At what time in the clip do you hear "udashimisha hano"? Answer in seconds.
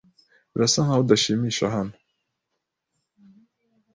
1.03-1.95